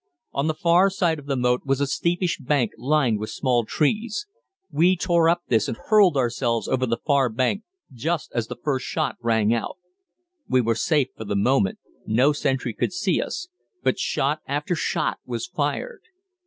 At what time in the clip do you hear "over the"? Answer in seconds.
6.67-6.97